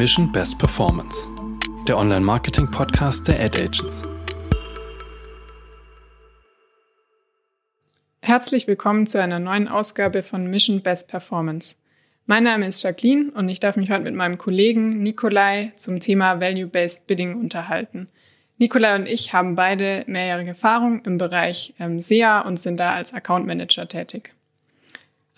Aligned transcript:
Mission 0.00 0.32
Best 0.32 0.58
Performance, 0.58 1.28
der 1.86 1.98
Online-Marketing-Podcast 1.98 3.28
der 3.28 3.38
Ad 3.38 3.62
Agents. 3.62 4.02
Herzlich 8.22 8.66
willkommen 8.66 9.06
zu 9.06 9.20
einer 9.20 9.38
neuen 9.38 9.68
Ausgabe 9.68 10.22
von 10.22 10.46
Mission 10.46 10.80
Best 10.80 11.08
Performance. 11.08 11.76
Mein 12.24 12.44
Name 12.44 12.66
ist 12.66 12.82
Jacqueline 12.82 13.30
und 13.32 13.50
ich 13.50 13.60
darf 13.60 13.76
mich 13.76 13.90
heute 13.90 14.04
mit 14.04 14.14
meinem 14.14 14.38
Kollegen 14.38 15.02
Nikolai 15.02 15.72
zum 15.74 16.00
Thema 16.00 16.40
Value-Based 16.40 17.06
Bidding 17.06 17.34
unterhalten. 17.34 18.08
Nikolai 18.56 18.94
und 18.94 19.06
ich 19.06 19.34
haben 19.34 19.54
beide 19.54 20.04
mehrjährige 20.06 20.52
Erfahrung 20.52 21.04
im 21.04 21.18
Bereich 21.18 21.74
ähm, 21.78 22.00
SEA 22.00 22.40
und 22.40 22.58
sind 22.58 22.80
da 22.80 22.94
als 22.94 23.12
Account 23.12 23.46
Manager 23.46 23.86
tätig. 23.86 24.32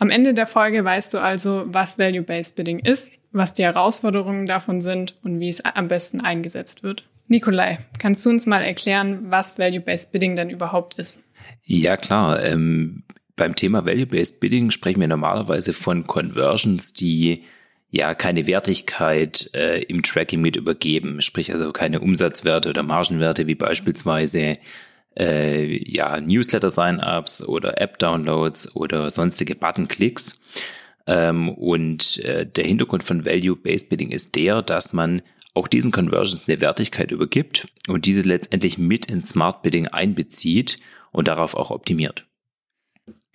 Am 0.02 0.10
Ende 0.10 0.34
der 0.34 0.48
Folge 0.48 0.84
weißt 0.84 1.14
du 1.14 1.18
also, 1.18 1.62
was 1.66 1.96
Value-Based 1.96 2.56
Bidding 2.56 2.80
ist, 2.80 3.20
was 3.30 3.54
die 3.54 3.62
Herausforderungen 3.62 4.46
davon 4.46 4.80
sind 4.80 5.14
und 5.22 5.38
wie 5.38 5.48
es 5.48 5.64
am 5.64 5.86
besten 5.86 6.20
eingesetzt 6.20 6.82
wird. 6.82 7.04
Nikolai, 7.28 7.78
kannst 8.00 8.26
du 8.26 8.30
uns 8.30 8.46
mal 8.46 8.62
erklären, 8.62 9.30
was 9.30 9.60
Value-Based 9.60 10.10
Bidding 10.10 10.34
denn 10.34 10.50
überhaupt 10.50 10.94
ist? 10.94 11.22
Ja, 11.62 11.96
klar. 11.96 12.44
Ähm, 12.44 13.04
beim 13.36 13.54
Thema 13.54 13.86
Value-Based 13.86 14.40
Bidding 14.40 14.72
sprechen 14.72 15.00
wir 15.00 15.06
normalerweise 15.06 15.72
von 15.72 16.04
Conversions, 16.08 16.94
die 16.94 17.44
ja 17.88 18.16
keine 18.16 18.48
Wertigkeit 18.48 19.50
äh, 19.54 19.82
im 19.82 20.02
Tracking 20.02 20.40
mit 20.40 20.56
übergeben, 20.56 21.22
sprich 21.22 21.54
also 21.54 21.70
keine 21.70 22.00
Umsatzwerte 22.00 22.70
oder 22.70 22.82
Margenwerte 22.82 23.46
wie 23.46 23.54
beispielsweise 23.54 24.58
äh, 25.18 25.78
ja, 25.90 26.20
Newsletter-Sign-ups 26.20 27.42
oder 27.46 27.80
App-Downloads 27.80 28.74
oder 28.76 29.10
sonstige 29.10 29.54
Button-Klicks. 29.54 30.40
Ähm, 31.06 31.48
und 31.50 32.18
äh, 32.18 32.46
der 32.46 32.64
Hintergrund 32.64 33.04
von 33.04 33.24
Value-Based 33.24 33.88
Bidding 33.88 34.10
ist 34.10 34.36
der, 34.36 34.62
dass 34.62 34.92
man 34.92 35.22
auch 35.54 35.68
diesen 35.68 35.90
Conversions 35.90 36.48
eine 36.48 36.60
Wertigkeit 36.60 37.10
übergibt 37.10 37.68
und 37.88 38.06
diese 38.06 38.22
letztendlich 38.22 38.78
mit 38.78 39.06
in 39.06 39.24
Smart 39.24 39.62
Bidding 39.62 39.88
einbezieht 39.88 40.78
und 41.10 41.28
darauf 41.28 41.54
auch 41.54 41.70
optimiert. 41.70 42.26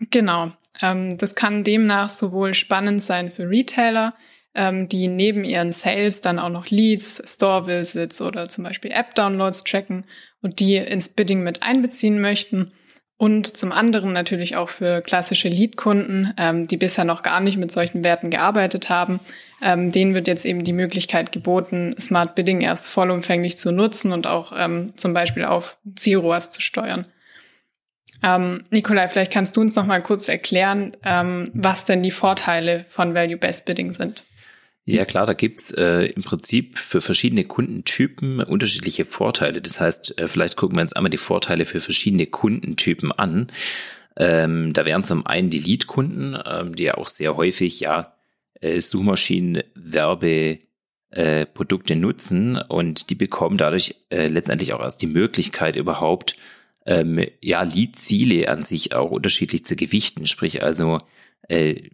Genau. 0.09 0.51
Ähm, 0.81 1.17
das 1.17 1.35
kann 1.35 1.63
demnach 1.63 2.09
sowohl 2.09 2.53
spannend 2.53 3.01
sein 3.01 3.29
für 3.29 3.49
Retailer, 3.49 4.15
ähm, 4.57 4.89
die 4.89 5.07
neben 5.07 5.45
ihren 5.45 5.71
Sales 5.71 6.19
dann 6.19 6.39
auch 6.39 6.49
noch 6.49 6.67
Leads, 6.67 7.21
Store 7.25 7.67
Visits 7.67 8.21
oder 8.21 8.49
zum 8.49 8.63
Beispiel 8.63 8.91
App 8.91 9.15
Downloads 9.15 9.63
tracken 9.63 10.03
und 10.41 10.59
die 10.59 10.75
ins 10.75 11.09
Bidding 11.09 11.43
mit 11.43 11.63
einbeziehen 11.63 12.19
möchten. 12.19 12.73
Und 13.19 13.57
zum 13.57 13.71
anderen 13.71 14.13
natürlich 14.13 14.55
auch 14.55 14.69
für 14.69 15.01
klassische 15.01 15.47
Lead-Kunden, 15.47 16.33
ähm, 16.37 16.67
die 16.67 16.77
bisher 16.77 17.03
noch 17.03 17.23
gar 17.23 17.39
nicht 17.39 17.57
mit 17.57 17.71
solchen 17.71 18.03
Werten 18.03 18.29
gearbeitet 18.29 18.89
haben. 18.89 19.19
Ähm, 19.61 19.91
denen 19.91 20.13
wird 20.13 20.27
jetzt 20.27 20.45
eben 20.45 20.63
die 20.63 20.73
Möglichkeit 20.73 21.31
geboten, 21.31 21.95
Smart 21.99 22.35
Bidding 22.35 22.61
erst 22.61 22.87
vollumfänglich 22.87 23.57
zu 23.57 23.71
nutzen 23.71 24.11
und 24.11 24.27
auch 24.27 24.53
ähm, 24.55 24.93
zum 24.97 25.13
Beispiel 25.13 25.45
auf 25.45 25.77
Zielroas 25.95 26.51
zu 26.51 26.61
steuern. 26.61 27.07
Ähm, 28.23 28.63
Nikolai, 28.69 29.07
vielleicht 29.07 29.33
kannst 29.33 29.57
du 29.57 29.61
uns 29.61 29.75
noch 29.75 29.85
mal 29.85 30.01
kurz 30.01 30.27
erklären, 30.27 30.95
ähm, 31.03 31.49
was 31.53 31.85
denn 31.85 32.03
die 32.03 32.11
Vorteile 32.11 32.85
von 32.87 33.15
Value-Based 33.15 33.65
Bidding 33.65 33.91
sind. 33.91 34.23
Ja 34.89 35.03
klar, 35.03 35.25
da 35.25 35.33
gibt's 35.33 35.71
äh, 35.71 36.05
im 36.05 36.23
Prinzip 36.23 36.77
für 36.77 37.01
verschiedene 37.01 37.43
Kundentypen 37.43 38.39
unterschiedliche 38.41 39.03
Vorteile. 39.03 39.61
Das 39.61 39.81
heißt, 39.81 40.17
äh, 40.17 40.29
vielleicht 40.29 40.55
gucken 40.55 40.77
wir 40.77 40.81
uns 40.81 40.93
einmal 40.93 41.09
die 41.09 41.17
Vorteile 41.17 41.65
für 41.65 41.81
verschiedene 41.81 42.25
Kundentypen 42.25 43.11
an. 43.11 43.47
Ähm, 44.15 44.71
da 44.71 44.85
wären 44.85 45.03
zum 45.03 45.25
einen 45.27 45.49
die 45.49 45.59
Lead-Kunden, 45.59 46.37
ähm, 46.45 46.73
die 46.73 46.83
ja 46.83 46.93
auch 46.93 47.09
sehr 47.09 47.35
häufig 47.35 47.81
ja 47.81 48.15
äh, 48.61 48.79
Suchmaschinenwerbe 48.79 50.59
äh, 51.09 51.45
Produkte 51.45 51.97
nutzen 51.97 52.55
und 52.55 53.09
die 53.09 53.15
bekommen 53.15 53.57
dadurch 53.57 53.95
äh, 54.09 54.27
letztendlich 54.27 54.71
auch 54.71 54.79
erst 54.79 55.01
die 55.01 55.07
Möglichkeit 55.07 55.75
überhaupt 55.75 56.37
ähm, 56.85 57.27
ja 57.41 57.61
Lead-Ziele 57.61 58.47
an 58.47 58.63
sich 58.63 58.95
auch 58.95 59.11
unterschiedlich 59.11 59.65
zu 59.65 59.75
gewichten. 59.75 60.27
Sprich 60.27 60.63
also 60.63 60.99
äh, 61.49 61.89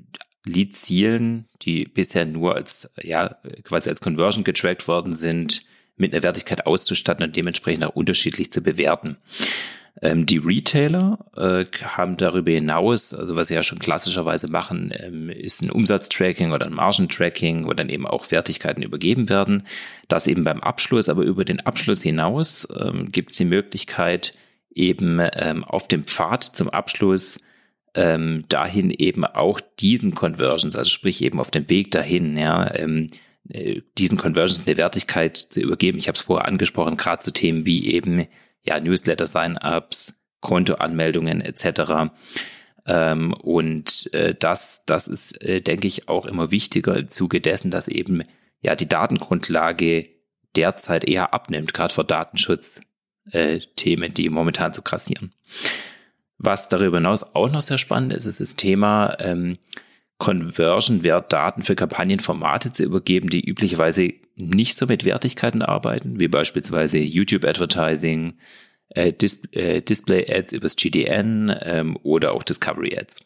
Lead-Zielen, 0.46 1.46
die 1.62 1.86
bisher 1.86 2.26
nur 2.26 2.56
als, 2.56 2.94
ja, 3.02 3.38
quasi 3.64 3.90
als 3.90 4.02
Conversion 4.02 4.44
getrackt 4.44 4.88
worden 4.88 5.14
sind, 5.14 5.64
mit 5.96 6.14
einer 6.14 6.24
Wertigkeit 6.24 6.66
auszustatten 6.66 7.24
und 7.26 7.36
dementsprechend 7.36 7.86
auch 7.86 7.96
unterschiedlich 7.96 8.52
zu 8.52 8.62
bewerten. 8.62 9.18
Ähm, 10.02 10.26
die 10.26 10.38
Retailer 10.38 11.20
äh, 11.38 11.66
haben 11.84 12.18
darüber 12.18 12.52
hinaus, 12.52 13.14
also 13.14 13.36
was 13.36 13.48
sie 13.48 13.54
ja 13.54 13.64
schon 13.64 13.80
klassischerweise 13.80 14.48
machen, 14.48 14.92
ähm, 14.98 15.30
ist 15.30 15.62
ein 15.62 15.70
Umsatztracking 15.70 16.52
oder 16.52 16.66
ein 16.66 16.74
Margentracking, 16.74 17.68
wo 17.68 17.74
dann 17.74 17.90
eben 17.90 18.08
auch 18.08 18.31
Wertigkeiten 18.31 18.81
übergeben 18.81 19.30
werden. 19.30 19.68
Das 20.08 20.25
eben 20.25 20.44
beim 20.44 20.62
Abschluss, 20.62 21.10
aber 21.10 21.22
über 21.24 21.46
den 21.46 21.62
Abschluss 21.62 22.02
hinaus 22.02 22.68
ähm, 22.78 23.12
gibt 23.12 23.31
es 23.31 23.38
die 23.38 23.46
Möglichkeit, 23.46 24.34
eben 24.74 25.20
ähm, 25.34 25.64
auf 25.64 25.88
dem 25.88 26.06
Pfad 26.06 26.44
zum 26.44 26.70
Abschluss 26.70 27.38
ähm, 27.96 28.44
dahin 28.50 28.90
eben 28.90 29.26
auch 29.26 29.59
diesen 29.80 30.16
Conversions, 30.16 30.76
also 30.76 30.90
sprich 30.90 31.22
eben 31.22 31.40
auf 31.40 31.52
dem 31.52 31.70
Weg 31.70 31.92
dahin, 31.92 32.38
ja, 32.38 32.74
ähm, 32.76 33.09
äh, 33.50 33.81
diesen 33.98 34.18
Conversions 34.18 34.66
eine 34.66 34.78
Wertigkeit 34.78 35.38
zu 35.38 35.62
übergeben. 35.62 35.98
Ich 35.98 36.08
habe 36.08 36.16
es 36.16 36.22
vorher 36.22 36.48
angesprochen, 36.48 36.98
gerade 36.98 37.20
zu 37.20 37.31
Themen 37.31 37.66
wie 37.66 37.88
eben 37.94 38.26
ja 38.64 38.80
Newsletter, 38.80 39.26
Sign-ups, 39.26 40.26
Kontoanmeldungen 40.40 41.42
etc. 41.42 42.12
Ähm, 42.86 43.34
und 43.34 44.14
äh, 44.14 44.36
das, 44.36 44.86
das 44.86 45.08
ist, 45.08 45.42
äh, 45.42 45.62
denke 45.62 45.88
ich, 45.88 46.10
auch 46.10 46.25
immer 46.25 46.52
wichtiger 46.52 46.98
im 46.98 47.10
Zuge 47.10 47.42
dessen, 47.42 47.72
dass 47.72 47.88
eben 47.88 48.24
ja 48.62 48.75
die 48.75 48.90
Datengrundlage 48.90 50.10
derzeit 50.56 51.06
eher 51.08 51.34
abnimmt, 51.34 51.74
gerade 51.74 51.94
vor 51.94 52.04
Datenschutzthemen, 52.04 52.84
äh, 53.31 54.14
die 54.14 54.30
momentan 54.30 54.74
so 54.74 54.81
krassieren. 54.81 55.34
Was 56.44 56.68
darüber 56.68 56.98
hinaus 56.98 57.24
auch 57.36 57.50
noch 57.50 57.62
sehr 57.62 57.78
spannend 57.78 58.12
ist, 58.12 58.26
ist 58.26 58.42
das 58.42 58.58
Thema 58.58 59.16
ähm, 59.20 59.58
Conversion-Wertdaten 60.18 61.64
für 61.64 61.76
Kampagnenformate 61.76 62.74
zu 62.74 62.84
übergeben, 62.84 63.30
die 63.30 63.40
üblicherweise 63.42 64.14
nicht 64.36 64.76
so 64.76 64.86
mit 64.86 65.06
Wertigkeiten 65.06 65.62
arbeiten, 65.62 66.20
wie 66.20 66.28
beispielsweise 66.28 66.98
YouTube-Advertising, 66.98 68.34
äh, 68.90 69.14
Dis 69.14 69.44
äh, 69.54 69.81
Display-Ads 69.81 70.52
übers 70.52 70.76
GDN 70.76 71.56
ähm, 71.62 71.98
oder 72.04 72.34
auch 72.34 72.44
Discovery-Ads. 72.44 73.25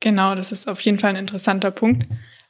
Genau, 0.00 0.34
das 0.34 0.50
ist 0.50 0.68
auf 0.68 0.80
jeden 0.80 0.98
Fall 0.98 1.10
ein 1.10 1.16
interessanter 1.16 1.70
Punkt. 1.70 2.06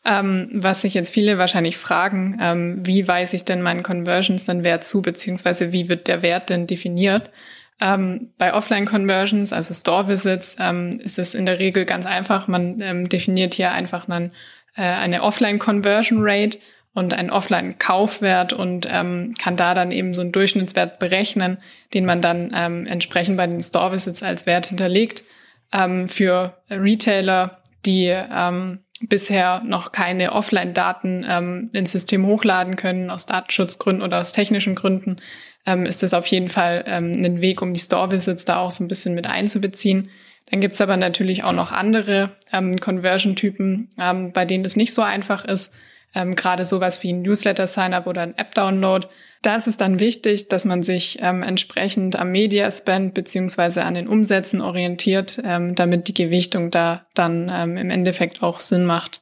Ähm, 0.06 0.49
was 0.55 0.81
sich 0.81 0.94
jetzt 0.94 1.12
viele 1.12 1.37
wahrscheinlich 1.37 1.76
fragen, 1.76 2.38
ähm, 2.41 2.87
wie 2.87 3.06
weise 3.06 3.37
ich 3.37 3.44
denn 3.44 3.60
meinen 3.60 3.82
Conversions 3.82 4.47
dann 4.47 4.65
Wert 4.65 4.82
zu, 4.82 5.03
beziehungsweise 5.03 5.72
wie 5.72 5.91
wird 5.91 6.09
der 6.09 6.22
Wert 6.22 6.49
denn 6.49 6.66
definiert? 6.66 7.31
Ähm, 7.80 8.32
bei 8.38 8.52
Offline-Conversions, 8.52 9.52
also 9.52 9.72
Store-Visits, 9.72 10.56
ähm, 10.60 10.90
ist 11.02 11.18
es 11.18 11.34
in 11.34 11.46
der 11.46 11.58
Regel 11.58 11.84
ganz 11.84 12.06
einfach. 12.06 12.48
Man 12.48 12.80
ähm, 12.80 13.08
definiert 13.08 13.54
hier 13.54 13.70
einfach 13.70 14.08
einen, 14.08 14.32
äh, 14.76 14.82
eine 14.82 15.22
Offline-Conversion-Rate 15.22 16.58
und 16.94 17.14
einen 17.14 17.30
Offline-Kaufwert 17.30 18.52
und 18.52 18.88
ähm, 18.90 19.34
kann 19.40 19.56
da 19.56 19.74
dann 19.74 19.92
eben 19.92 20.14
so 20.14 20.22
einen 20.22 20.32
Durchschnittswert 20.32 20.98
berechnen, 20.98 21.58
den 21.94 22.04
man 22.04 22.20
dann 22.20 22.52
ähm, 22.54 22.86
entsprechend 22.86 23.36
bei 23.36 23.46
den 23.46 23.60
Store-Visits 23.60 24.22
als 24.22 24.46
Wert 24.46 24.66
hinterlegt. 24.66 25.22
Ähm, 25.72 26.08
für 26.08 26.56
Retailer, 26.70 27.58
die 27.86 28.12
bisher 29.00 29.62
noch 29.64 29.92
keine 29.92 30.32
Offline-Daten 30.32 31.24
ähm, 31.28 31.70
ins 31.72 31.92
System 31.92 32.26
hochladen 32.26 32.76
können, 32.76 33.10
aus 33.10 33.26
Datenschutzgründen 33.26 34.02
oder 34.02 34.18
aus 34.18 34.32
technischen 34.32 34.74
Gründen, 34.74 35.18
ähm, 35.68 35.84
ist 35.84 36.02
das 36.02 36.14
auf 36.14 36.26
jeden 36.26 36.48
Fall 36.48 36.82
ähm, 36.86 37.12
ein 37.12 37.40
Weg, 37.42 37.60
um 37.60 37.74
die 37.74 37.80
Store-Visits 37.80 38.46
da 38.46 38.56
auch 38.58 38.70
so 38.70 38.82
ein 38.82 38.88
bisschen 38.88 39.14
mit 39.14 39.26
einzubeziehen. 39.26 40.10
Dann 40.50 40.62
gibt's 40.62 40.80
aber 40.80 40.96
natürlich 40.96 41.44
auch 41.44 41.52
noch 41.52 41.72
andere 41.72 42.30
ähm, 42.52 42.74
Conversion-Typen, 42.76 43.90
ähm, 44.00 44.32
bei 44.32 44.46
denen 44.46 44.64
es 44.64 44.76
nicht 44.76 44.94
so 44.94 45.02
einfach 45.02 45.44
ist. 45.44 45.75
Ähm, 46.14 46.34
Gerade 46.34 46.64
sowas 46.64 47.02
wie 47.02 47.12
ein 47.12 47.20
Newsletter-Sign-up 47.20 48.06
oder 48.06 48.22
ein 48.22 48.37
App-Download. 48.37 49.06
Da 49.43 49.56
ist 49.56 49.66
es 49.66 49.76
dann 49.76 50.00
wichtig, 50.00 50.48
dass 50.48 50.64
man 50.64 50.82
sich 50.82 51.19
ähm, 51.20 51.43
entsprechend 51.43 52.19
am 52.19 52.32
Media-Spend 52.32 53.12
beziehungsweise 53.12 53.84
an 53.84 53.93
den 53.93 54.08
Umsätzen 54.08 54.62
orientiert, 54.62 55.38
ähm, 55.44 55.75
damit 55.75 56.08
die 56.08 56.14
Gewichtung 56.14 56.70
da 56.70 57.06
dann 57.14 57.52
ähm, 57.54 57.76
im 57.76 57.90
Endeffekt 57.90 58.43
auch 58.43 58.58
Sinn 58.58 58.87
macht. 58.87 59.20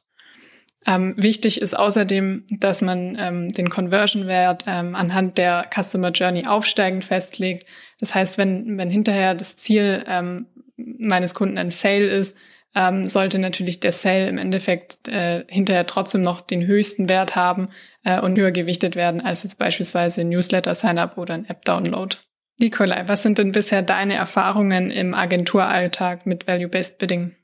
Ähm, 0.87 1.13
wichtig 1.17 1.61
ist 1.61 1.77
außerdem, 1.77 2.45
dass 2.49 2.81
man 2.81 3.17
ähm, 3.19 3.49
den 3.49 3.69
Conversion-Wert 3.69 4.63
ähm, 4.67 4.95
anhand 4.95 5.37
der 5.37 5.69
Customer 5.73 6.11
Journey 6.11 6.47
aufsteigend 6.47 7.03
festlegt. 7.03 7.67
Das 7.99 8.15
heißt, 8.15 8.37
wenn, 8.37 8.77
wenn 8.77 8.89
hinterher 8.89 9.35
das 9.35 9.57
Ziel 9.57 10.03
ähm, 10.07 10.47
meines 10.77 11.33
Kunden 11.33 11.57
ein 11.57 11.71
Sale 11.71 12.05
ist, 12.05 12.37
ähm, 12.73 13.05
sollte 13.05 13.37
natürlich 13.39 13.81
der 13.81 13.91
Sale 13.91 14.29
im 14.29 14.37
Endeffekt 14.37 15.07
äh, 15.09 15.43
hinterher 15.49 15.87
trotzdem 15.87 16.21
noch 16.21 16.39
den 16.39 16.65
höchsten 16.65 17.09
Wert 17.09 17.35
haben 17.35 17.69
äh, 18.05 18.21
und 18.21 18.37
höher 18.37 18.51
gewichtet 18.51 18.95
werden 18.95 19.19
als 19.19 19.43
jetzt 19.43 19.59
beispielsweise 19.59 20.21
ein 20.21 20.29
Newsletter-Sign-up 20.29 21.17
oder 21.17 21.33
ein 21.33 21.49
App-Download. 21.49 22.15
Nikolai, 22.59 23.03
was 23.07 23.23
sind 23.23 23.39
denn 23.39 23.51
bisher 23.51 23.81
deine 23.81 24.15
Erfahrungen 24.15 24.89
im 24.89 25.13
Agenturalltag 25.13 26.25
mit 26.25 26.47
Value-Based 26.47 26.97
Bidding? 26.97 27.35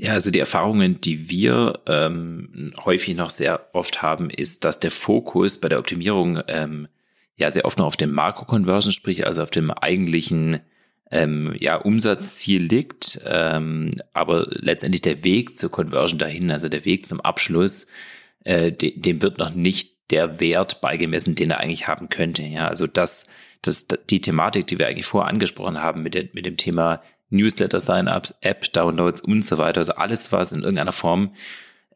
Ja, 0.00 0.12
also 0.12 0.30
die 0.30 0.38
Erfahrungen, 0.38 1.00
die 1.00 1.28
wir 1.28 1.80
ähm, 1.86 2.72
häufig 2.84 3.16
noch 3.16 3.30
sehr 3.30 3.68
oft 3.72 4.00
haben, 4.00 4.30
ist, 4.30 4.64
dass 4.64 4.78
der 4.78 4.92
Fokus 4.92 5.58
bei 5.58 5.68
der 5.68 5.80
Optimierung 5.80 6.40
ähm, 6.46 6.86
ja 7.36 7.50
sehr 7.50 7.64
oft 7.64 7.78
noch 7.78 7.86
auf 7.86 7.96
dem 7.96 8.12
Makro-Conversion, 8.12 8.92
sprich 8.92 9.26
also 9.26 9.42
auf 9.42 9.50
dem 9.50 9.72
eigentlichen 9.72 10.60
ähm, 11.10 11.52
ja, 11.58 11.74
Umsatzziel 11.74 12.62
liegt, 12.62 13.20
ähm, 13.24 13.90
aber 14.12 14.46
letztendlich 14.50 15.02
der 15.02 15.24
Weg 15.24 15.58
zur 15.58 15.72
Conversion 15.72 16.20
dahin, 16.20 16.52
also 16.52 16.68
der 16.68 16.84
Weg 16.84 17.04
zum 17.04 17.20
Abschluss, 17.20 17.88
äh, 18.44 18.70
de 18.70 19.00
dem 19.00 19.20
wird 19.20 19.38
noch 19.38 19.52
nicht 19.52 20.10
der 20.10 20.38
Wert 20.38 20.80
beigemessen, 20.80 21.34
den 21.34 21.50
er 21.50 21.58
eigentlich 21.58 21.88
haben 21.88 22.08
könnte. 22.08 22.44
Ja, 22.44 22.68
also 22.68 22.86
das, 22.86 23.24
das, 23.62 23.88
die 24.08 24.20
Thematik, 24.20 24.68
die 24.68 24.78
wir 24.78 24.86
eigentlich 24.86 25.06
vorher 25.06 25.28
angesprochen 25.28 25.78
haben 25.82 26.04
mit, 26.04 26.14
der, 26.14 26.26
mit 26.34 26.46
dem 26.46 26.56
Thema 26.56 27.02
Newsletter, 27.30 27.80
Sign-ups, 27.80 28.38
App-Downloads 28.40 29.20
und 29.20 29.44
so 29.44 29.58
weiter. 29.58 29.78
Also 29.78 29.94
alles, 29.94 30.32
was 30.32 30.52
in 30.52 30.60
irgendeiner 30.60 30.92
Form 30.92 31.34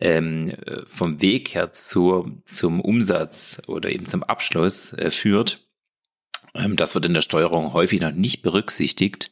ähm, 0.00 0.54
vom 0.86 1.20
Weg 1.20 1.54
her 1.54 1.72
zur, 1.72 2.30
zum 2.44 2.80
Umsatz 2.80 3.62
oder 3.66 3.90
eben 3.90 4.06
zum 4.06 4.22
Abschluss 4.22 4.92
äh, 4.94 5.10
führt, 5.10 5.62
ähm, 6.54 6.76
das 6.76 6.94
wird 6.94 7.06
in 7.06 7.14
der 7.14 7.20
Steuerung 7.20 7.72
häufig 7.72 8.00
noch 8.00 8.12
nicht 8.12 8.42
berücksichtigt. 8.42 9.30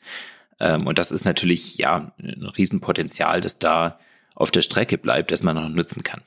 Ähm, 0.58 0.87
und 0.87 0.99
das 0.99 1.11
ist 1.11 1.25
natürlich 1.25 1.76
ja 1.79 2.12
ein 2.19 2.50
Riesenpotenzial, 2.56 3.41
das 3.41 3.58
da 3.58 3.99
auf 4.35 4.50
der 4.50 4.62
Strecke 4.62 4.99
bleibt, 4.99 5.31
das 5.31 5.43
man 5.43 5.56
noch 5.56 5.69
nutzen 5.69 6.02
kann. 6.02 6.23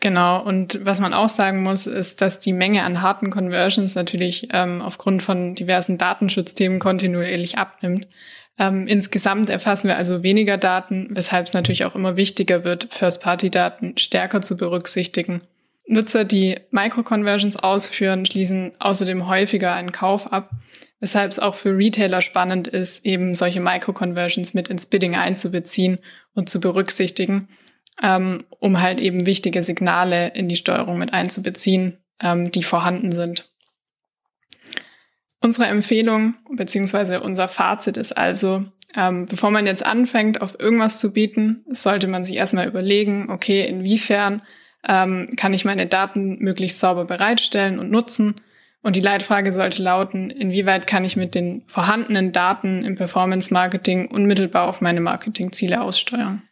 Genau, 0.00 0.42
und 0.42 0.84
was 0.84 1.00
man 1.00 1.14
auch 1.14 1.28
sagen 1.28 1.62
muss, 1.62 1.86
ist, 1.86 2.20
dass 2.20 2.38
die 2.38 2.52
Menge 2.52 2.82
an 2.82 3.00
harten 3.00 3.30
Conversions 3.30 3.94
natürlich 3.94 4.48
ähm, 4.52 4.82
aufgrund 4.82 5.22
von 5.22 5.54
diversen 5.54 5.96
Datenschutzthemen 5.96 6.78
kontinuierlich 6.78 7.58
abnimmt. 7.58 8.06
Ähm, 8.58 8.86
insgesamt 8.86 9.50
erfassen 9.50 9.88
wir 9.88 9.96
also 9.96 10.22
weniger 10.22 10.58
Daten, 10.58 11.08
weshalb 11.10 11.46
es 11.46 11.54
natürlich 11.54 11.84
auch 11.84 11.94
immer 11.94 12.16
wichtiger 12.16 12.64
wird, 12.64 12.88
First-Party-Daten 12.90 13.96
stärker 13.96 14.40
zu 14.40 14.56
berücksichtigen. 14.56 15.42
Nutzer, 15.86 16.24
die 16.24 16.56
Micro-Conversions 16.70 17.56
ausführen, 17.56 18.26
schließen 18.26 18.72
außerdem 18.78 19.28
häufiger 19.28 19.72
einen 19.72 19.92
Kauf 19.92 20.32
ab, 20.32 20.50
weshalb 21.00 21.30
es 21.30 21.38
auch 21.38 21.54
für 21.54 21.76
Retailer 21.76 22.22
spannend 22.22 22.66
ist, 22.66 23.04
eben 23.06 23.34
solche 23.34 23.60
Micro-Conversions 23.60 24.52
mit 24.52 24.68
ins 24.68 24.86
Bidding 24.86 25.16
einzubeziehen 25.16 25.98
und 26.34 26.50
zu 26.50 26.60
berücksichtigen 26.60 27.48
ähm, 28.02 28.38
um 28.58 28.80
halt 28.80 29.00
eben 29.00 29.26
wichtige 29.26 29.62
Signale 29.62 30.28
in 30.34 30.48
die 30.48 30.56
Steuerung 30.56 30.98
mit 30.98 31.12
einzubeziehen, 31.12 31.98
ähm, 32.20 32.50
die 32.50 32.62
vorhanden 32.62 33.12
sind. 33.12 33.50
Unsere 35.40 35.66
Empfehlung 35.66 36.34
beziehungsweise 36.50 37.20
unser 37.20 37.48
Fazit 37.48 37.96
ist 37.96 38.16
also, 38.16 38.64
ähm, 38.94 39.26
bevor 39.26 39.50
man 39.50 39.66
jetzt 39.66 39.84
anfängt, 39.84 40.40
auf 40.40 40.58
irgendwas 40.58 40.98
zu 40.98 41.12
bieten, 41.12 41.64
sollte 41.68 42.08
man 42.08 42.24
sich 42.24 42.36
erstmal 42.36 42.66
überlegen, 42.66 43.30
okay, 43.30 43.64
inwiefern 43.64 44.42
ähm, 44.88 45.28
kann 45.36 45.52
ich 45.52 45.64
meine 45.64 45.86
Daten 45.86 46.38
möglichst 46.38 46.80
sauber 46.80 47.04
bereitstellen 47.04 47.78
und 47.78 47.90
nutzen? 47.90 48.40
Und 48.82 48.94
die 48.94 49.00
Leitfrage 49.00 49.50
sollte 49.52 49.82
lauten, 49.82 50.30
inwieweit 50.30 50.86
kann 50.86 51.04
ich 51.04 51.16
mit 51.16 51.34
den 51.34 51.64
vorhandenen 51.66 52.30
Daten 52.30 52.84
im 52.84 52.94
Performance 52.94 53.52
Marketing 53.52 54.06
unmittelbar 54.06 54.68
auf 54.68 54.80
meine 54.80 55.00
Marketingziele 55.00 55.80
aussteuern? 55.80 56.42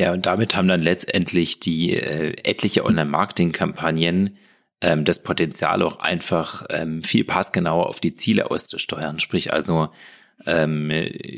Ja, 0.00 0.14
und 0.14 0.24
damit 0.24 0.56
haben 0.56 0.66
dann 0.66 0.80
letztendlich 0.80 1.60
die 1.60 1.92
äh, 1.92 2.34
etliche 2.42 2.86
Online-Marketing-Kampagnen 2.86 4.38
ähm, 4.80 5.04
das 5.04 5.22
Potenzial 5.22 5.82
auch 5.82 5.98
einfach 5.98 6.64
ähm, 6.70 7.02
viel 7.02 7.22
passgenauer 7.24 7.86
auf 7.86 8.00
die 8.00 8.14
Ziele 8.14 8.50
auszusteuern. 8.50 9.18
Sprich 9.18 9.52
also 9.52 9.90
ähm, 10.46 10.90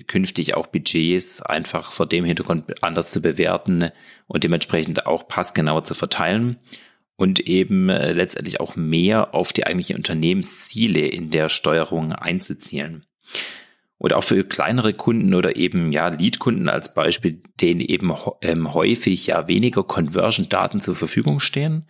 künftig 0.06 0.54
auch 0.54 0.68
Budgets 0.68 1.42
einfach 1.42 1.90
vor 1.90 2.06
dem 2.06 2.24
Hintergrund 2.24 2.84
anders 2.84 3.08
zu 3.08 3.20
bewerten 3.20 3.90
und 4.28 4.44
dementsprechend 4.44 5.06
auch 5.06 5.26
passgenauer 5.26 5.82
zu 5.82 5.94
verteilen 5.94 6.56
und 7.16 7.40
eben 7.40 7.88
äh, 7.88 8.12
letztendlich 8.12 8.60
auch 8.60 8.76
mehr 8.76 9.34
auf 9.34 9.52
die 9.52 9.66
eigentlichen 9.66 9.96
Unternehmensziele 9.96 11.00
in 11.00 11.30
der 11.30 11.48
Steuerung 11.48 12.12
einzuzielen. 12.12 13.06
Oder 14.02 14.18
auch 14.18 14.24
für 14.24 14.42
kleinere 14.42 14.94
Kunden 14.94 15.32
oder 15.32 15.54
eben 15.54 15.92
ja 15.92 16.08
Lead-Kunden 16.08 16.68
als 16.68 16.92
Beispiel, 16.92 17.40
denen 17.60 17.80
eben 17.80 18.12
ähm, 18.40 18.74
häufig 18.74 19.28
ja 19.28 19.46
weniger 19.46 19.84
Conversion-Daten 19.84 20.80
zur 20.80 20.96
Verfügung 20.96 21.38
stehen, 21.38 21.86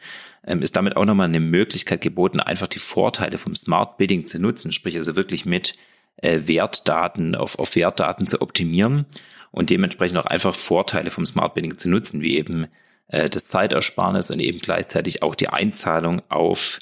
ähm, 0.47 0.61
ist 0.61 0.77
damit 0.77 0.95
auch 0.99 1.07
nochmal 1.07 1.29
eine 1.29 1.41
Möglichkeit 1.41 2.03
geboten, 2.03 2.39
einfach 2.39 2.67
die 2.67 2.81
Vorteile 2.81 3.39
vom 3.39 3.55
Smart 3.55 3.97
Bidding 3.97 4.27
zu 4.27 4.39
nutzen, 4.39 4.73
sprich 4.75 4.99
also 4.99 5.17
wirklich 5.17 5.47
mit 5.47 5.73
äh, 6.17 6.41
Wertdaten 6.45 7.35
auf, 7.35 7.59
auf 7.59 7.75
Wertdaten 7.77 8.27
zu 8.27 8.43
optimieren 8.43 9.07
und 9.51 9.71
dementsprechend 9.71 10.19
auch 10.19 10.27
einfach 10.27 10.55
Vorteile 10.55 11.11
vom 11.11 11.25
Smart 11.25 11.55
Bidding 11.55 11.79
zu 11.79 11.89
nutzen, 11.89 12.21
wie 12.21 12.37
eben 12.37 12.67
äh, 13.09 13.31
das 13.31 13.47
Zeitersparnis 13.47 14.31
und 14.31 14.41
eben 14.41 14.59
gleichzeitig 14.59 15.23
auch 15.23 15.35
die 15.35 15.49
Einzahlung 15.49 16.21
auf 16.29 16.79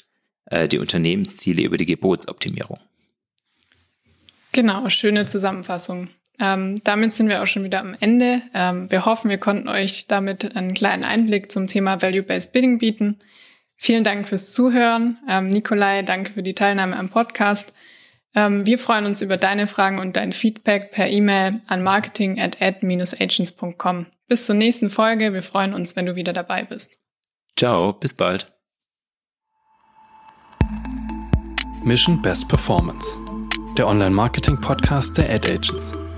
äh, 0.47 0.67
die 0.67 0.79
Unternehmensziele 0.79 1.61
über 1.61 1.77
die 1.77 1.85
Gebotsoptimierung. 1.85 2.79
Genau, 4.51 4.89
schöne 4.89 5.25
Zusammenfassung. 5.25 6.09
Ähm, 6.39 6.81
damit 6.83 7.13
sind 7.13 7.29
wir 7.29 7.43
auch 7.43 7.47
schon 7.47 7.63
wieder 7.63 7.79
am 7.79 7.93
Ende. 7.99 8.41
Ähm, 8.53 8.89
wir 8.89 9.05
hoffen, 9.05 9.29
wir 9.29 9.37
konnten 9.37 9.69
euch 9.69 10.07
damit 10.07 10.55
einen 10.55 10.73
kleinen 10.73 11.05
Einblick 11.05 11.51
zum 11.51 11.67
Thema 11.67 12.01
Value-Based 12.01 12.51
Bidding 12.51 12.79
bieten. 12.79 13.19
Vielen 13.77 14.03
Dank 14.03 14.27
fürs 14.27 14.51
Zuhören. 14.51 15.17
Ähm, 15.29 15.49
Nikolai, 15.49 16.01
danke 16.03 16.33
für 16.33 16.43
die 16.43 16.55
Teilnahme 16.55 16.97
am 16.97 17.09
Podcast. 17.09 17.73
Ähm, 18.33 18.65
wir 18.65 18.79
freuen 18.79 19.05
uns 19.05 19.21
über 19.21 19.37
deine 19.37 19.67
Fragen 19.67 19.99
und 19.99 20.15
dein 20.15 20.33
Feedback 20.33 20.91
per 20.91 21.09
E-Mail 21.09 21.61
an 21.67 21.83
marketing 21.83 22.39
at 22.39 22.61
ad-agents.com. 22.61 24.05
Bis 24.27 24.45
zur 24.45 24.55
nächsten 24.55 24.89
Folge. 24.89 25.33
Wir 25.33 25.43
freuen 25.43 25.73
uns, 25.73 25.95
wenn 25.95 26.05
du 26.05 26.15
wieder 26.15 26.33
dabei 26.33 26.63
bist. 26.63 26.97
Ciao, 27.57 27.93
bis 27.93 28.13
bald. 28.13 28.51
Mission 31.83 32.21
Best 32.21 32.47
Performance 32.47 33.17
der 33.81 33.87
Online-Marketing-Podcast 33.87 35.17
der 35.17 35.33
Ad 35.33 35.51
Agents. 35.51 36.10